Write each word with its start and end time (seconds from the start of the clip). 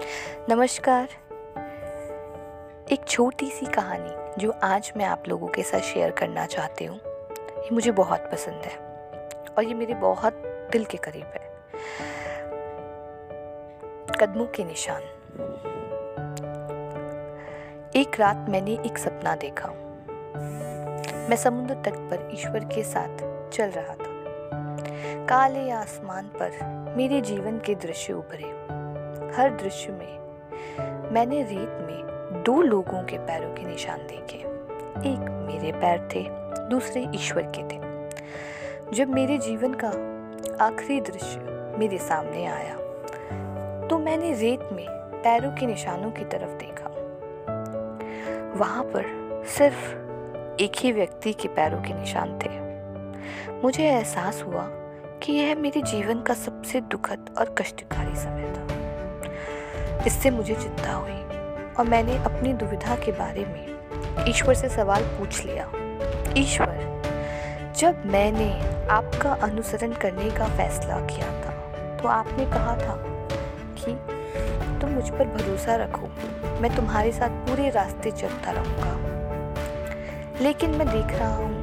नमस्कार। 0.00 1.08
एक 2.92 3.04
छोटी 3.08 3.50
सी 3.50 3.66
कहानी 3.66 4.40
जो 4.40 4.50
आज 4.62 4.92
मैं 4.96 5.04
आप 5.04 5.22
लोगों 5.28 5.48
के 5.48 5.62
साथ 5.62 5.80
शेयर 5.80 6.10
करना 6.10 6.46
चाहती 6.46 6.84
हूँ, 6.84 6.96
ये 6.96 7.70
मुझे 7.72 7.90
बहुत 7.90 8.20
पसंद 8.20 8.62
है 8.64 8.76
और 9.58 9.64
ये 9.64 9.74
मेरे 9.74 9.94
बहुत 9.94 10.42
दिल 10.72 10.84
के 10.84 10.98
करीब 10.98 11.24
है। 11.24 11.50
कदमों 14.20 14.46
के 14.46 14.64
निशान। 14.64 15.02
एक 17.96 18.20
रात 18.20 18.46
मैंने 18.48 18.72
एक 18.86 18.98
सपना 18.98 19.34
देखा। 19.34 19.68
मैं 21.28 21.36
समुद्र 21.36 21.74
तट 21.74 21.96
पर 22.10 22.30
ईश्वर 22.34 22.64
के 22.64 22.82
साथ 22.82 23.18
चल 23.50 23.70
रहा 23.70 23.94
था। 23.94 24.16
काले 25.26 25.70
आसमान 25.70 26.24
पर 26.24 26.58
मेरे 26.96 27.20
जीवन 27.20 27.58
के 27.58 27.74
दृश्य 27.74 28.12
उभरे। 28.12 28.77
हर 29.36 29.56
दृश्य 29.56 29.92
में, 29.92 31.12
मैंने 31.12 31.42
रेत 31.42 31.78
में 31.80 32.42
दो 32.42 32.60
लोगों 32.62 33.02
के 33.02 33.18
पैरों 33.18 33.54
के 33.54 33.64
निशान 33.64 34.06
देखे। 34.06 34.38
एक 35.10 35.28
मेरे 35.48 35.72
पैर 35.72 36.08
थे, 36.14 36.24
दूसरे 36.68 37.06
ईश्वर 37.14 37.52
के 37.56 37.62
थे। 37.64 37.80
जब 38.92 39.08
मेरे 39.08 39.38
जीवन 39.38 39.74
का 39.82 39.88
आखिरी 40.64 41.00
दृश्य 41.00 41.76
मेरे 41.78 41.98
सामने 41.98 42.44
आया 42.46 42.74
तो 43.88 43.98
मैंने 43.98 44.32
रेत 44.32 44.68
में 44.72 44.86
पैरों 45.24 45.50
के 45.52 45.66
निशानों 45.66 46.10
की 46.10 46.24
तरफ़ 46.24 46.56
देखा। 46.58 46.90
वहाँ 48.58 48.84
पर 48.84 49.04
सिर्फ़ 49.48 50.60
एक 50.62 50.72
ही 50.78 50.92
व्यक्ति 50.92 51.32
के 51.32 51.48
पैरों 51.48 51.80
के 51.82 51.94
निशान 51.94 52.38
थे। 52.38 52.50
मुझे 53.62 53.84
एहसास 53.84 54.42
हुआ 54.42 54.66
कि 55.22 55.32
यह 55.32 55.54
मेरे 55.54 55.82
जीवन 55.82 56.22
का 56.22 56.34
सबसे 56.36 56.80
दुखद 56.80 57.34
और 57.38 57.54
कष्टकारी 57.58 58.16
समय 58.16 58.52
था। 58.52 58.67
इससे 60.06 60.30
मुझे 60.30 60.54
चिंता 60.54 60.92
हुई 60.92 61.16
और 61.74 61.86
मैंने 61.88 62.16
अपनी 62.24 62.52
दुविधा 62.54 62.96
के 62.96 63.12
बारे 63.12 63.44
में 63.44 64.26
ईश्वर 64.28 64.54
से 64.54 64.68
सवाल 64.68 65.02
पूछ 65.18 65.44
लिया। 65.44 65.70
ईश्वर, 66.36 66.86
जब 67.78 68.02
मैंने 68.06 68.50
आपका 68.90 69.32
अनुसरण 69.42 69.92
करने 69.94 70.30
का 70.30 70.46
फैसला 70.56 71.00
किया 71.06 71.28
था 71.42 71.52
तो 71.96 72.08
आपने 72.08 72.44
कहा 72.46 72.76
था 72.76 72.96
कि 73.78 73.92
तुम 74.80 74.90
मुझ 74.90 75.08
पर 75.10 75.24
भरोसा 75.26 75.76
रखो, 75.76 76.08
मैं 76.62 76.74
तुम्हारे 76.76 77.12
साथ 77.12 77.46
पूरे 77.46 77.70
रास्ते 77.70 78.10
चलता 78.10 78.50
रहूँगा। 78.50 78.96
लेकिन 80.40 80.70
मैं 80.70 80.88
देख 80.88 81.18
रहा 81.18 81.34
हूँ 81.34 81.62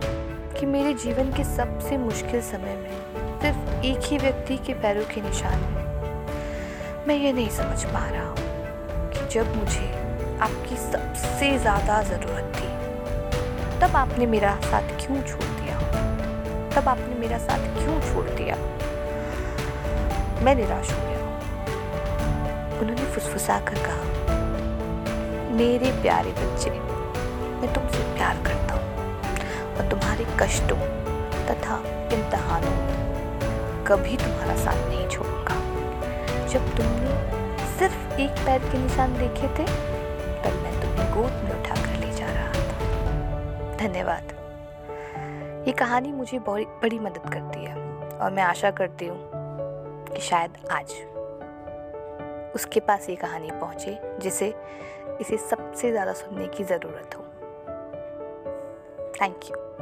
कि 0.54 0.66
मेरे 0.66 0.94
जीवन 0.96 1.32
के 1.34 1.44
सबसे 1.46 1.98
मुश्किल 1.98 2.42
समय 2.42 2.76
में 2.76 3.42
सिर्फ़ 3.42 3.86
एक 3.86 4.12
ही 4.12 4.18
व्यक्ति 4.18 4.58
के 4.58 4.74
पैरों 4.74 5.04
के 5.06 5.22
निशान 5.22 5.54
हैं 5.54 5.85
मैं 7.08 7.16
ये 7.16 7.32
नहीं 7.34 7.50
समझ 7.50 7.84
पा 7.86 8.00
रहा 8.10 8.28
हूँ 8.28 9.12
कि 9.14 9.28
जब 9.34 9.56
मुझे 9.56 9.88
आपकी 10.42 10.76
सबसे 10.76 11.58
ज़्यादा 11.58 12.02
ज़रूरत 12.04 12.54
थी, 12.56 12.70
तब 13.82 13.96
आपने 13.96 14.26
मेरा 14.26 14.56
साथ 14.62 14.90
क्यों 15.02 15.22
छोड़ 15.22 15.50
दिया? 15.60 15.76
तब 16.72 16.88
आपने 16.90 17.20
मेरा 17.20 17.38
साथ 17.38 17.68
क्यों 17.76 18.00
छोड़ 18.08 18.26
दिया? 18.30 18.56
मैं 20.46 20.56
निराश 20.56 20.92
हो 20.92 21.02
गया 21.02 21.20
उन्होंने 22.80 23.06
फुसफुसा 23.14 23.60
कर 23.68 23.78
कहा, 23.86 24.04
मेरे 25.58 25.92
प्यारे 26.02 26.32
बच्चे, 26.40 26.70
मैं 26.70 27.74
तुमसे 27.74 28.02
प्यार 28.16 28.42
करता 28.48 28.74
हूँ 28.74 28.88
और 29.76 29.90
तुम्हारे 29.92 30.26
कष्टों 30.42 30.80
तथा 31.46 31.78
इम्तहानों 32.16 32.76
कभी 33.88 34.18
तुम्हारा 34.18 34.56
साथ 34.64 34.88
नहीं 34.90 35.08
छोड़ूँगा। 35.10 35.64
जब 36.56 36.68
तुमने 36.76 37.16
सिर्फ़ 37.80 38.20
एक 38.22 38.32
पैर 38.32 38.60
के 38.60 38.78
निशान 38.78 39.14
देखे 39.14 39.48
थे, 39.48 39.66
तब 40.44 40.54
मैं 40.64 40.74
तुम्हें 40.82 41.10
गोद 41.14 41.32
में 41.44 41.52
उठा 41.60 41.76
कर 41.76 42.00
ले 42.00 42.12
जा 42.14 42.26
रहा 42.26 42.52
था। 42.54 43.76
धन्यवाद। 43.78 44.32
ये 45.68 45.72
कहानी 45.72 46.12
मुझे 46.12 46.40
बड़ी 46.40 46.66
बड़ी 46.66 47.00
मदद 47.00 47.30
करती 47.34 47.66
है, 47.66 47.76
और 48.18 48.32
मैं 48.32 48.44
आशा 48.44 48.72
करती 48.72 49.06
हूँ 49.06 49.20
कि 50.06 50.22
शायद 50.22 50.58
आज 50.72 50.94
उसके 52.56 52.80
पास 52.80 53.10
ये 53.10 53.16
कहानी 53.16 53.52
पहुँचे, 53.52 54.00
जिसे, 54.20 54.54
इसे 55.22 55.38
सबसे 55.38 55.92
ज़्यादा 55.92 56.14
सुनने 56.14 56.48
की 56.48 56.64
ज़रूरत 56.64 57.16
हो। 57.16 57.24
Thank 59.22 59.40
you 59.52 59.76